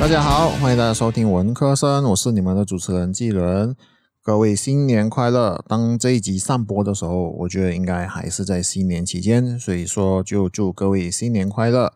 [0.00, 3.74] 大家好，欢迎大家收听文科生，我是你们的主持人纪伦。
[4.22, 5.64] 各位新年快乐！
[5.66, 11.92] 当这一集上播的时候，我觉得应该还是在新年期间，所以说就祝各位新年快乐。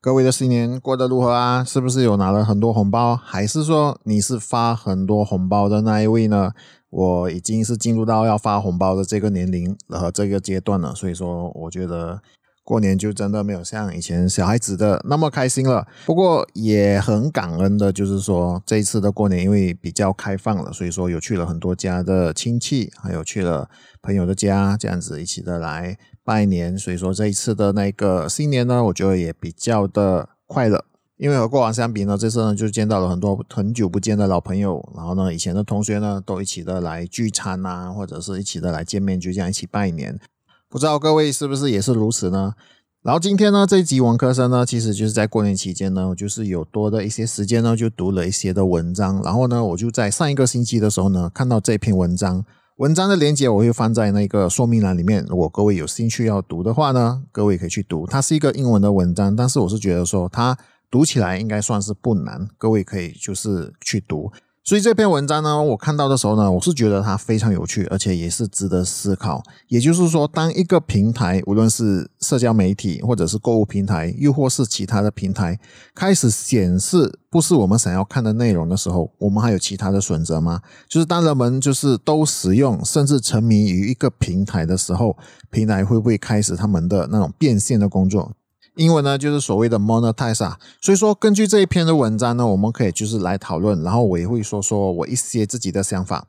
[0.00, 1.62] 各位的新年过得如何啊？
[1.62, 6.50] 是不是有拿了很多红包，还是说你是发很多红包的那一位呢？
[6.90, 12.20] 我已经是进入到要发红包的这个年龄和这个阶段了，所以说我觉得。
[12.64, 23.68] 过年就真的没有像以前小孩子的那么开心了，不过也很感恩的，就是说这一次的过年因为比较开放了，所以说有去了很多家的亲戚，还有去了
[24.00, 30.84] 朋友的家，这样子一起的来拜年，所以说这一次的那个新年呢，我觉得也比较的快乐，
[31.16, 40.16] 因为和过往相比呢，这次呢就见到了很多很久不见的老朋友，然后呢以前的同学呢都一起的来聚餐啊，或者是一起的来见面，就这样一起拜年。
[40.72, 42.54] 不知道各位是不是也是如此呢？
[43.02, 49.20] 然后今天呢，这一集文科生呢，其实就是在过年期间呢，就是有多的一些时间呢，就读了一些的文章。
[49.22, 52.42] 然后呢，我就在上一个星期的时候呢，看到这篇文章，
[52.76, 55.26] 文章的链接我会放在那个说明栏里面。
[55.28, 58.06] 如果各位有兴趣要读的话呢，各位可以去读。
[58.06, 60.56] 它是一个英文的文章，但是我是觉得说它
[60.90, 64.32] 读起来应该算是不难，各位可以就是去读。
[64.64, 69.42] 所以这篇文章呢，我看到的时候呢，我是觉得它非常有趣，而且也是值得思考。
[69.66, 75.58] 也就是说，当一个平台，无论是社交媒体，或者是购物平台，又或是其他的平台，
[75.96, 80.60] 开始显示不是我们想要看的内容的时候，我们还有其他的选择吗？
[80.88, 85.18] 就是当人们就是都使用，甚至沉迷于一个平台的时候，
[85.50, 88.36] 平台会不会开始他们的那种变现的工作？
[88.76, 96.26] 英文呢，就是所谓的 monetize 啊，所以说根据这一篇的文章呢，我们可以就是来讨论，然后我也会说说我一些自己的想法。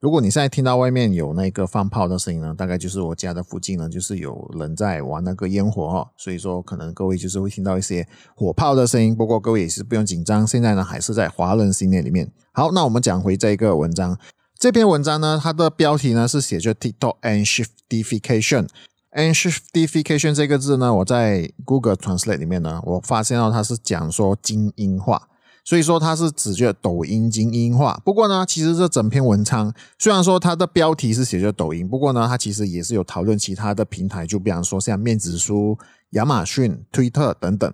[0.00, 8.06] 如果你现在听到外面有那个放炮的声音呢，大概就是我家的附近呢，就是有人在玩那个烟火哦，所以说可能各位就是会听到一些
[8.36, 9.16] 火炮的声音。
[9.16, 12.30] 不过各位也是不用紧张，现在呢还是在华人新年里面。
[12.52, 14.18] 好，那我们讲回这一个文章，
[14.58, 18.66] 这篇文章呢，它的标题呢是写着 TikTok and shiftification。
[19.14, 25.28] Anshiftification 这个字呢，我在 Google Translate 里面呢，我发现到它是讲说精英化，
[25.64, 28.00] 所以说它是指着抖音精英化。
[28.04, 35.78] 不过呢，其实这整篇文章虽然说它的标题是写着抖音，不过呢，它其实也是有讨论其他的平台，就比方说像面子书、
[36.10, 37.72] 亚马逊、推特等等。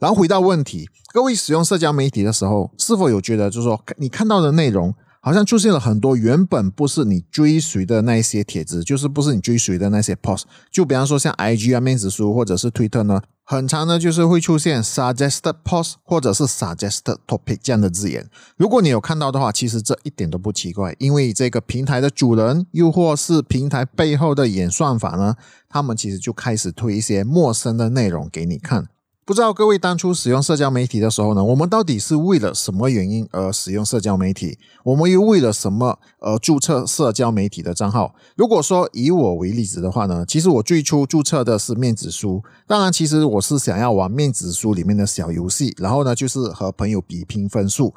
[0.00, 4.92] 然后回到问题，各位使用社交媒体的时候，是否有觉得就是说你看到的内容？
[5.20, 10.44] 好像出现了很多原本不是你追随的那一些帖子，就是不是你追随的那些 post。
[10.70, 18.28] 就比方说像 IG 啊、面子书或者是推特呢，很长呢就是会出现 suggested post 或者是 suggested topic 这样的字眼。
[18.56, 25.36] 如果你有看到的话，其实这一点都不奇怪，因为这个平台的主人又或是平台背后的演算法呢，
[25.68, 28.86] 他们其实就开始推一些陌生的内容给你看。
[29.30, 34.58] 不知道各位当初使用社交媒体的时候呢，我们到底是为了什么原因而使用社交媒体？
[34.82, 38.12] 我们又为了什么而注册社交媒体的账号？
[38.34, 47.94] 如果说以我为例子的话呢，其实我最初注册的是面子书，当然其实我是想要玩面子书里面的小游戏，然后呢就是和朋友比拼分数。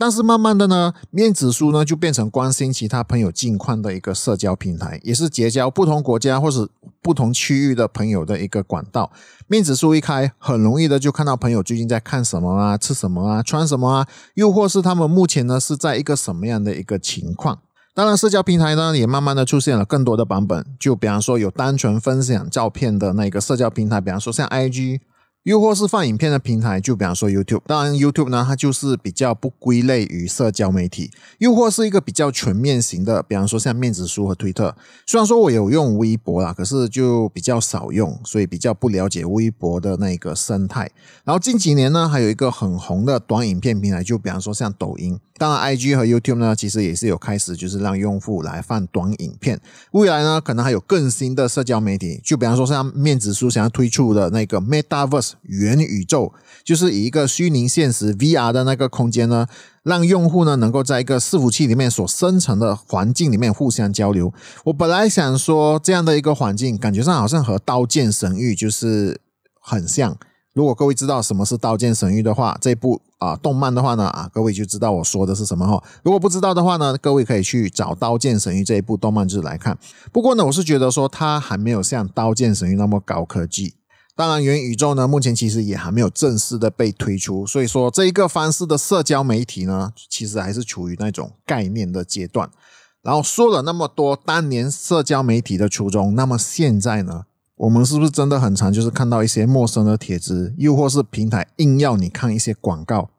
[0.00, 6.66] 但是慢慢的呢，面子书呢就变成关心其他朋友近况的一个社交平台，也是结交不同国家或是
[7.02, 9.12] 不同区域的朋友的一个管道。
[9.46, 14.06] 面子书一开，很容易的就看到朋友最近在看什么啊、吃什么啊、穿什么啊，
[14.36, 17.58] 又或是他们目前呢是在一个什么样的一个情况。
[17.92, 25.00] 当然，社交平台呢也慢慢的出现了更多的版本，就比方说有单纯分享照片的那个社交平台，比方说像 IG。
[25.44, 31.10] 又或是放影片的平台，就比方说 YouTube，当然 YouTube 呢，它就是比较不归类于社交媒体。
[31.38, 34.76] 又或是一个比较全面型的，比方说像面子书和推特。
[35.06, 40.90] 虽然说我有用微博啦，可是就比较少用，所以比较不了解微博的那个生态。
[41.24, 45.18] 然后近几年呢，还有一个很红的短影片平台，就比方说像抖音。
[45.38, 49.58] 当然，IG 和 YouTube 呢，其实也是有开始就是让用户来放短影片。
[49.92, 56.32] 未来呢，可能还有更新的社交媒体，就比方说像面子书想要推出的那个 Metaverse 元宇宙，
[56.64, 59.46] 就是以一个虚拟现实 VR 的那个空间呢，
[59.82, 64.32] 让用户呢能够在一个伺服器里面所生成的环境里面互相交流。
[64.64, 69.20] 我本来想说这样的一个环境，感觉上好像和《刀剑神域》就是
[69.60, 70.16] 很像。
[70.52, 75.80] 如果各位知道什么是《刀剑神域》的话，这部啊动漫的话呢啊，各位就知道我说的是什么哈。
[76.02, 79.78] 如果不知道的话呢，各位可以去找《刀剑神域》这一部动漫就是来看。
[80.10, 83.74] 不过呢，我是觉得说它还没有像《刀剑神域》那么高科技。
[84.16, 92.50] 当然，元宇宙呢，目前其实也还没有正式的被推出，所以说这一个方式的社交媒体呢，其实还是处于那种概念的阶段。
[93.02, 97.24] 然后说了那么多当年社交媒体的初衷，那么现在呢？
[97.56, 103.10] 我们是不是真的很常就是看到一些陌生的帖子，又或是平台硬要你看一些广告？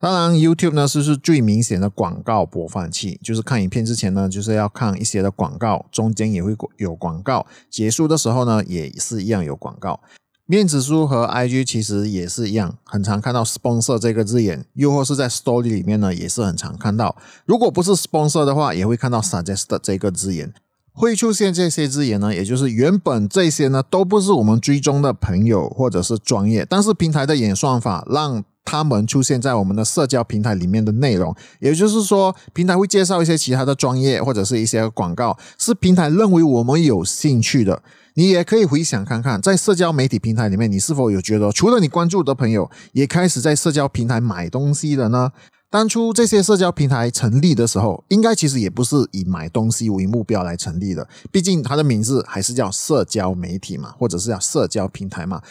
[0.00, 9.98] 当然，YouTube 呢是是最明显的广告播放器，就是看影片之前呢，就是要看一些的广告，中间也会有广告，结束的时候呢，也是一样有广告。
[10.46, 17.16] 面子书和 IG 其实也是一样，很常看到 sponsor 这个字眼，又或是在 Story 里面呢，也是很常看到。
[17.46, 20.52] 如果不是 sponsor 的话，也会看到 suggest 这个字眼。
[20.92, 37.82] 会出现这些字眼呢，也就是原本这些呢都不是我们追踪的朋友或者是专业，但是平台的演算法让他们出现在我们的社交平台里面的内容，也就是说，平台会介绍一些其他的专业或者是一些广告，是平台认为我们有兴趣的。
[38.14, 45.32] 你也可以回想看看，在社交媒体平台里面，你是否有觉得，除了你关注的朋友，也开始在社交平台买东西了呢？
[45.68, 55.42] 当初这些社交平台成立的时候，应该其实也不是以买东西为目标来成立的，毕竟它的名字还是叫社交媒体嘛，或者是叫社交平台嘛。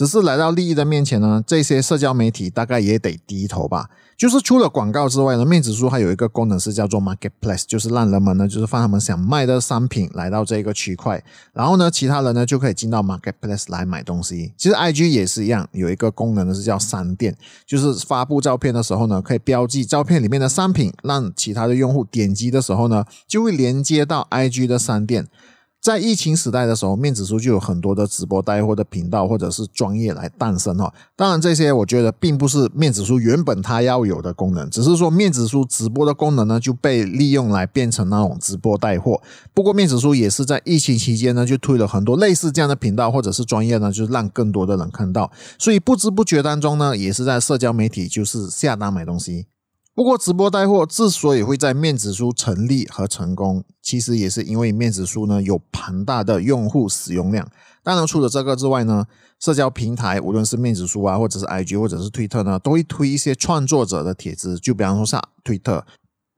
[0.00, 3.90] 只是来到利益的面前呢，这些社交媒体大概也得低头吧。
[4.16, 14.54] 就是除了广告之外呢，面子书还有一个功能是叫做 Marketplace，就是让人们呢，就是放他们想卖的商品来到这个区块，然后呢，其他人呢就可以进到 Marketplace 来买东西。
[14.56, 17.36] 其实 IG 也是一样，有一个功能呢是叫商店，
[17.66, 25.28] 就是发布照片的时候呢，可以标记照片里面的商品，让其他的用户点击的时候呢，就会连接到 IG 的商店。
[25.80, 30.92] 在疫情时代的时候，面子书就有很多的直播带货的频道或者是专业来诞生哈。
[31.16, 39.22] 当然，这些我觉得并不是面子书原本它要有的功能，只是说面子书直播的功能呢就被利用来变成那种直播带货。
[39.54, 45.32] 不过，面子书也是在疫情期间呢就推了很多类似这样的频道或者是专业呢，就是让更多的人看到。
[45.58, 49.46] 所以不知不觉当中呢，也是在社交媒体就是下单买东西。
[50.00, 57.46] 不过，直播带货之所以会在面子书成立和成功，其实也是因为面子书呢有庞大的用户使用量。
[57.82, 59.04] 当然，除了这个之外呢，
[59.38, 64.58] 社交平台无论是面子书啊，或者是 IG，或者是推特呢，都会推一些创作者的帖子。
[64.58, 65.84] 就比方说像推特，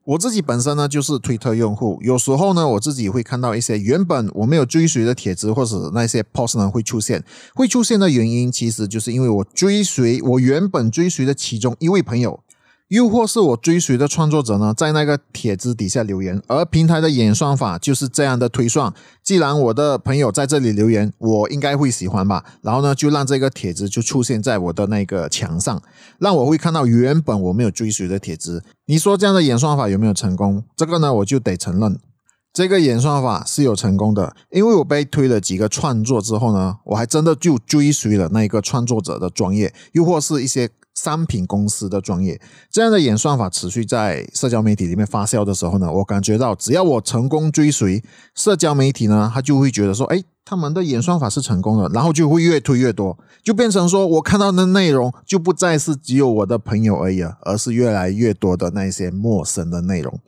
[0.03, 7.23] 我自己本身呢就是推特用户，有时候呢我自己会看到一些原本我没有追随的帖子，或者那些 post 呢会出现。
[7.55, 12.42] 会出现的原因，其实就是因为我追随我原本追随的其中一位朋友。
[12.93, 18.93] 又或是我追随的创作者呢，在那个帖子底下留言，而平台的演算法就是这样的推算。
[19.23, 22.45] 既然我的朋友在这里留言，我应该会喜欢吧？
[22.61, 25.81] 然后呢，就让这个帖子就出现在我的那个墙上，
[26.19, 28.63] 让我会看到原本我没有追随的帖子。
[28.85, 30.63] 你说这样的演算法有没有成功？
[30.77, 31.99] 这个呢，我就得承认，
[32.53, 40.69] 这个演算法是有成功的，因为我被推了几个创作之后呢，我还真的就追随了那个创作者的专业，又或是一些。
[40.93, 48.03] 商品公司的专业，这样的演算法持续在社交媒体里面发酵的时候呢，我感觉到只要我成功追随
[48.35, 60.19] 社交媒体呢，他就会觉得说，哎，他们的演算法是成功的，然后就会越推越多，就变成说我看到的内容就不再是只有我的朋友而已了，而是越来越多的那些陌生的内容。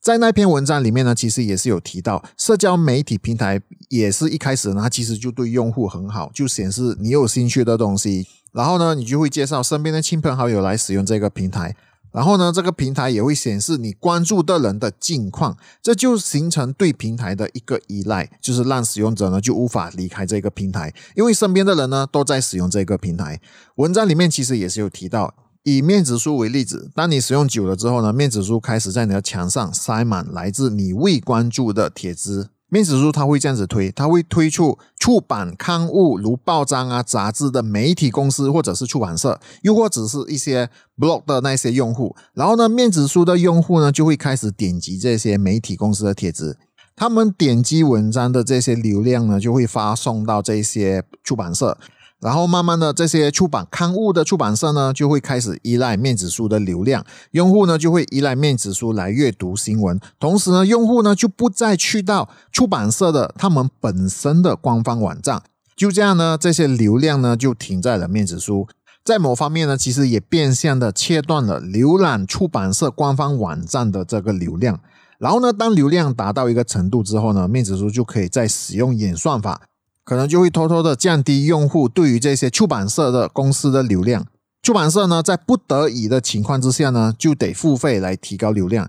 [0.00, 8.26] 在那篇文章里面呢，其实也是有提到，社交媒体平台也是一开始呢，它其实就对用户很好，就显示你有兴趣的东西。
[8.52, 11.76] 然后呢，你就会介绍身边的亲朋好友来使用这个平台。
[12.10, 23.38] 然后呢，这个平台也会显示你关注的人的近况，这就形成对平台的一个依赖，就是让使用者呢就无法离开这个平台，因为身边的人呢都在使用这个平台。
[23.76, 32.48] 文章里面其实也是有提到，以面子书为例子，当你使用久了之后呢，面子书开始在你的墙上塞满来自你未关注的帖子。
[32.70, 42.14] 面子书它会这样子推，它会推出出版刊物如报章啊、杂志的媒体公司或者是出版社，又或者是一些 blog 的那些用户。
[42.34, 46.58] 然后呢，面子书的用户呢就会开始点击这些媒体公司的帖子，
[46.94, 51.78] 他们点击文章的这些流量呢就会发送到这些出版社。
[52.20, 60.00] 然后慢慢的，这些出版刊物的出版社呢，就会开始依赖面子书的流量，用户呢就会依赖面子书来阅读新闻。
[60.18, 65.42] 同时呢，用户呢就不再去到出版社的他们本身的官方网站。
[65.76, 68.66] 就这样呢，这些流量呢就停在了面子书。
[69.04, 74.80] 在某方面呢，其实也变相的切断了浏览出版社官方网站的这个流量。
[75.20, 79.67] 然后呢，当流量达到一个程度之后呢，面子书就可以再使用演算法。
[80.08, 84.26] 可能就会偷偷的降低用户对于这些出版社的公司的流量。
[84.62, 88.88] 出版社呢，在不得已的情况之下呢，就得付费来提高流量。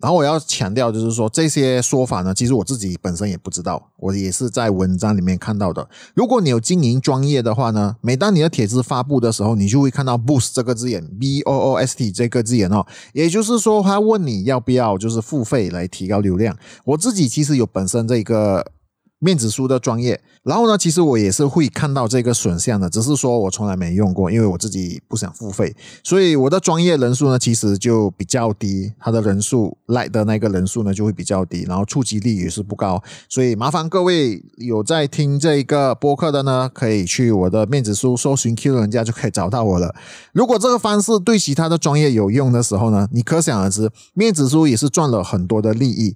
[0.00, 5.88] 然后我要强调，就是说这些说法呢，其实我自己本身也不知道，我也是在文章里面看到的。
[6.14, 16.56] 如果你有经营专业的话呢，每当你的帖子发布的时候，你就会看到 boost 这个字眼，b o o s t 这个字眼哦，也就是说他问你要不要就是付费来提高流量。
[16.86, 18.72] 我自己其实有本身这个。
[19.18, 39.94] 面子书的专业，然后呢，其实我也是会看到这个选项的，只是说我从来没用过，因为我自己不想付费，所以我的专业人数呢，其实就比较低，它的人数来的那个人数呢就会比较低，然后触及率也是不高，所以麻烦各位有在听这一个播客的呢，可以去我的面子书搜寻 Q 人家就可以找到我了。
[40.34, 46.14] 如果这个方式对其他的专业有用的时候呢，你可想而知，面子书也是赚了很多的利益。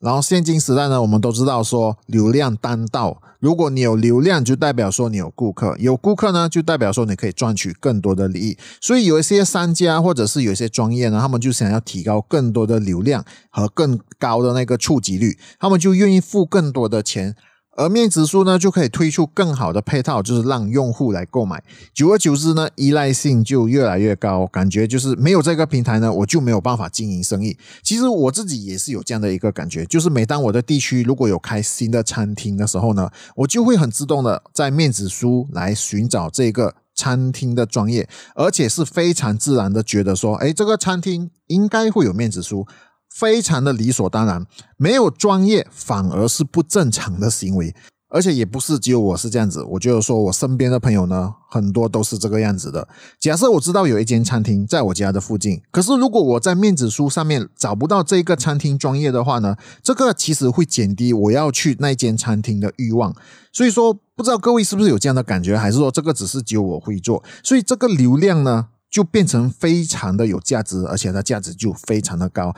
[0.00, 8.56] 然后现今时代呢，我们都知道说流量单道，如果你有流量，就代表说你有顾客，有顾客呢，就代表说你可以赚取更多的利益。
[8.80, 17.34] 所以有一些商家或者是有一些专业呢，他们就想要提高更多的流量和更高的那个触及率，他们就愿意付更多的钱。
[17.78, 21.62] 而面子书呢，就可以推出更好的配套，就是让用户来购买。
[21.94, 27.56] 久而久之呢，依赖性就越来越高，感觉就是没有这个平台呢，我就没有办法经营生意。
[27.84, 42.66] 其实我自己也是有这样的一个感觉，就是每当我的地区如果有开新的餐厅的时候呢，我就会很自动的在面子书来寻找这个餐厅的专业，而且是非常自然的觉得说，哎，这个餐厅应该会有面子书。
[43.14, 44.46] 非常的理所当然，
[44.76, 47.74] 没有专业反而是不正常的行为，
[48.10, 49.62] 而且也不是只有我是这样子。
[49.64, 52.88] 我就说我身边的朋友呢，很多都是这个样子的。
[53.18, 63.14] 假设我知道有一间餐厅在我家的附近，可是如果我在面子书上面找不到这个餐厅专业的话呢，这个其实会减低我要去那间餐厅的欲望。
[63.52, 67.22] 所以说，不知道各位是不是有这样的感觉，还是说这个只是只有我会做？
[67.42, 72.54] 所以这个流量呢，就变成非常的有价值，而且它价值就非常的高。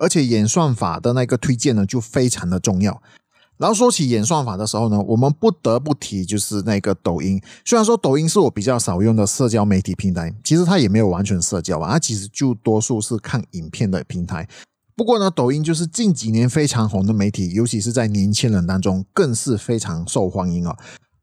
[0.00, 3.00] 而且演算法的那个推荐呢，就非常的重要。
[3.58, 7.38] 然后说起演算法的时候呢，我们不得不提就是那个抖音。
[7.62, 14.48] 虽然说抖音是我比较少用的社交媒体平台，其实它也没有完全社交啊，它其实就多数是看影片的平台。
[14.96, 20.78] 不过呢，抖音就是近几年非常红的媒体，尤其是在年轻人当中更是非常受欢迎啊。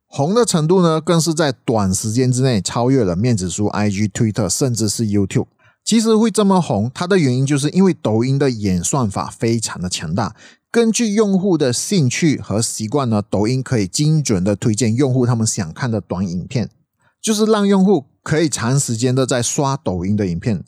[0.05, 5.47] 红的程度呢，更是在短时间之内超越了面子书、IG、Twitter，甚至是 YouTube。
[5.87, 10.35] 其实会这么红，它的原因就是因为抖音的演算法非常的强大。
[10.69, 16.69] 根据用户的兴趣和习惯呢，抖音可以精准的推荐用户他们想看的短影片，
[17.21, 20.65] 就是让用户可以长时间的在刷抖音的影片。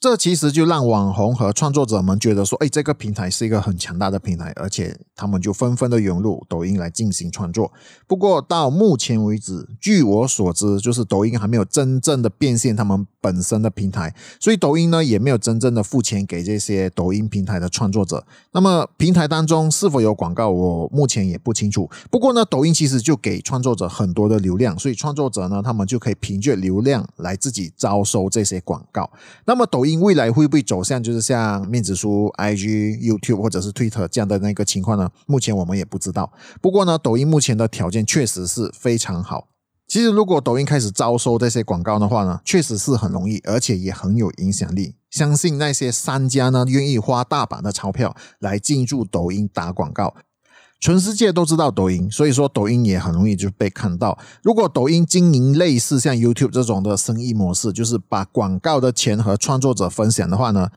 [0.00, 7.72] 这其实就让网红和创作者们觉得说，哎，这个平台是一个很强大的平台，而且他们就纷纷的涌入抖音来进行创作。
[8.06, 18.24] 不过到目前为止，据我所知，就是抖音还没有真正的变现他们本身的平台，所以抖音呢也没有真正的付钱给这些抖音平台的创作者。
[18.52, 21.90] 那么平台当中是否有广告，我目前也不清楚。
[22.08, 29.10] 不过呢，抖音其实就给创作者很多的流量，所以创作者呢，他们就可以凭借流量来自己招收这些广告。
[29.44, 29.87] 那么抖音。
[29.88, 35.10] 因未来会不会走向就是像面子书、IG、YouTube 或者是 Twitter 这样的那个情况呢？
[35.26, 36.32] 目前我们也不知道。
[36.60, 39.48] 不过呢，抖音目前的条件确实是非常好。
[39.86, 44.94] 其实如果抖音开始招收这些广告的话呢，确实是很容易，而且也很有影响力。
[45.08, 50.14] 相信那些商家呢，愿意花大把的钞票来进驻抖音打广告。
[50.80, 54.16] 全世界都知道抖音，所以说抖音也很容易就被看到。
[54.42, 60.68] 如果抖音经营类似像 YouTube 这种的生意模式，就是把广告的钱和创作者分享的话呢，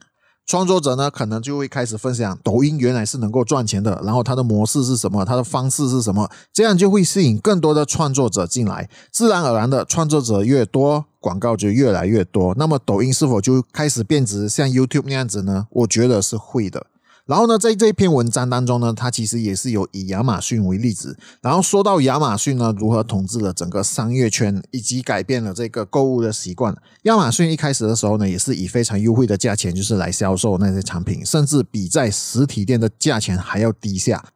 [0.44, 8.90] 创作者呢可能就会开始分享抖音原来是能够赚钱的，然后它的模式是什么，它的方式是什么，这样就会吸引更多的创作者进来。
[9.12, 12.52] 自然而然的，创作者越多，广告就越来越多。
[12.58, 15.68] 那么抖音是否就开始变质像 YouTube 那样子呢？
[15.70, 16.86] 我觉得是会的。
[17.24, 26.76] 然后呢，在这一篇文章当中呢，它其实也是有以亚马逊为例子，然后说到亚马逊呢如何统治了整个商业圈，以及改变了这个购物的习惯。
[27.04, 34.30] 亚马逊一开始的时候呢，也是以非常优惠的价钱，就是来销售那些产品，甚至比在实体店的价钱还要低下，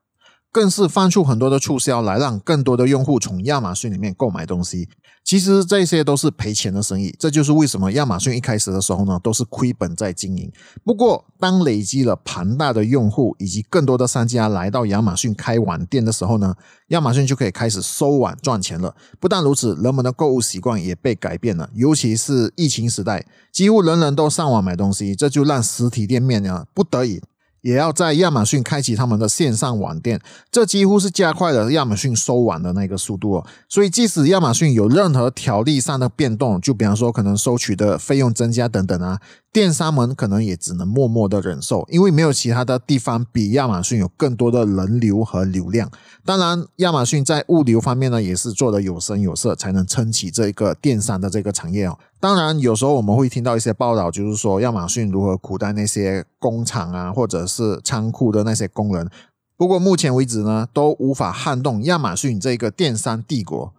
[0.53, 4.89] 更是放出很多的促销来让更多的用户从亚马逊里面购买东西。
[5.27, 10.49] 其实这些都是赔钱的生意，这就是为什么亚马逊一开始的时候呢，都是亏本在经营。
[10.85, 16.55] 不过，当累积了庞大的用户以及更多的商家来到亚马逊开网店的时候呢，
[16.91, 18.95] 亚马逊就可以开始收网赚钱了。
[19.19, 27.21] 不但如此，人们的购物习惯也被改变了，尤其是疫情时代，几乎人人都上网买东西，这就让实体店面呢不得已。
[27.67, 30.21] 也要在亚马逊开启他们的线上网店，
[30.53, 33.47] 这几乎是加快了亚马逊收网的那个速度哦。
[33.69, 39.19] 所以，即使亚马逊有任何条例上的变动，就比方说可能收取的费用增加等等啊，
[39.57, 45.91] 电商们可能也只能默默的忍受，因为没有其他的地方比亚马逊有更多的人流和流量。
[46.27, 51.99] 当然，亚马逊在物流方面呢，也是做的有声有色，才能撑起这一个电商的这个产业哦。
[52.21, 59.09] 当然，有时候我们会听到一些报道，就是说亚马逊如何苦待那些工厂啊，或者是仓库的那些工人。
[59.57, 63.73] 不过目前为止呢，都无法撼动亚马逊这个电商帝国。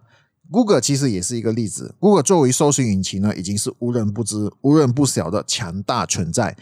[0.50, 1.94] Google 其实也是一个例子。
[1.98, 6.56] Google 作为搜索引擎呢，已经是无人不知、无人不晓的强大存在。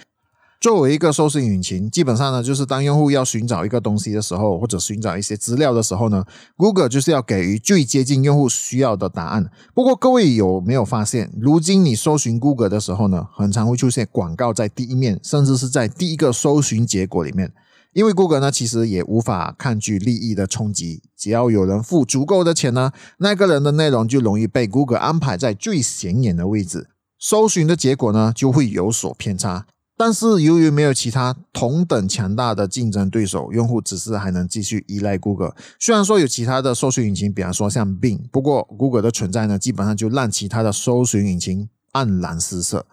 [0.59, 6.25] 作为一个搜索引擎，基本上呢，就是当用户要寻找一个东西的时候，或者寻找一些资料的时候呢
[6.57, 9.51] ，Google 就是要给予最接近用户需要的答案。
[9.75, 17.53] 不过，各位有没有发现，如今你搜寻 Google 的时候呢，很常会出现广告在第一面，甚至是在第一个搜寻结果里面。
[17.97, 29.67] 因为 Google 呢，其实也无法抗拒利益的冲击，只要有人付足够的钱呢，那个人的内容就容易被 Google 安排在最显眼的位置，搜寻的结果呢就会有所偏差。
[29.97, 35.57] 但是由于没有其他同等强大的竞争对手，用户只是还能继续依赖 Google。
[35.81, 42.85] 虽然说有其他的搜索引擎，比方说像 Bing，不过 Google 的存在呢，基本上就让其他的搜索引擎黯然失色。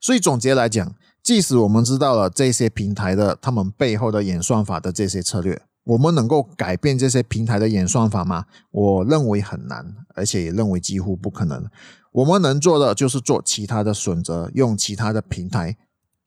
[0.00, 0.94] 所以总结来讲。
[1.22, 8.46] 即使我们知道了这些平台的他们背后的演算法的这些策略，我们能够改变这些平台的演算法吗？
[8.72, 11.64] 我认为很难，而且也认为几乎不可能。
[12.10, 15.76] 我们能做的就是做其他的选择，用其他的平台。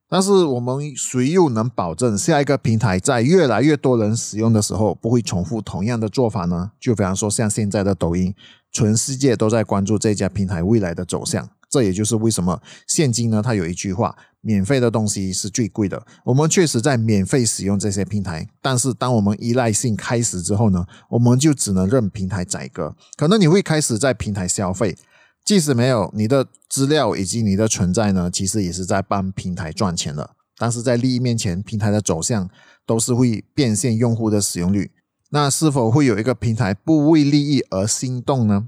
[0.07, 6.71] 但是我们谁又能保证下一个平台在越来越多人使用的时候不会重复同样的做法呢？
[6.79, 8.33] 就比方说像现在的抖音，
[8.71, 11.49] 全世界都在关注这家平台未来的走向。
[11.67, 16.05] 这也就是为什么现今呢，它有一句话：免费的东西是最贵的。
[16.23, 22.95] 我们确实在免费使用这些平台，但是当我们依赖性开始之后呢，我们就只能任平台宰割。
[23.17, 24.95] 可能你会开始在平台消费，
[25.43, 30.35] 即使没有你的资料以及你的存在呢，其实也是在帮平台赚钱了。
[30.57, 32.47] 但是在利益面前，平台的走向
[32.85, 34.91] 都是会变现用户的使用率。
[35.31, 38.67] 那是否会有一个平台不为利益而心动呢？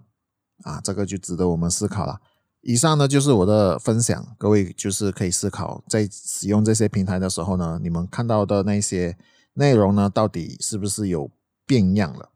[0.64, 2.18] 啊，这个就值得我们思考了。
[2.62, 9.18] 以上呢就是我的分享，各位就是可以思考，在使用这些平台的时候呢，你们看到的那些
[9.54, 11.32] 内容呢，到底是不是有
[11.66, 12.30] 变样了？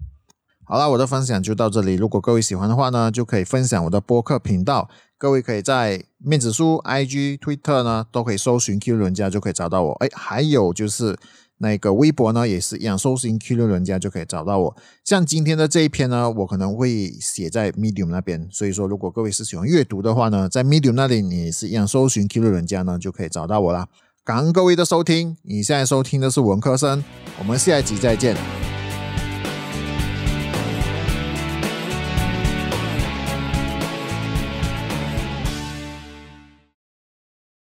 [0.64, 1.96] 好了，我的分享就到这里。
[1.96, 4.90] 如果各位喜欢的话呢，就可以分享我的播客频道。
[5.18, 9.94] 各位可以在面子书、IG、Twitter 呢，都可以搜寻 Q 轮家就可以找到我。
[9.96, 11.18] 哎，还有就是。
[11.62, 14.76] 那个微博呢，也是一样，搜寻 Q 六人家就可以找到我。
[15.06, 23.88] 像今天的这一篇呢，我可能会写在 Medium 那边，所以说如果各位是喜欢阅读的话呢，在 Medium 那里你也是一样搜寻 Q 六人家呢，就可以找到我啦。
[24.24, 27.04] 感恩各位的收听，你现在收听的是文科生，
[27.40, 28.71] 我们下一集再见。